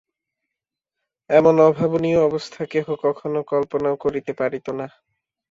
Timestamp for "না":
4.79-4.87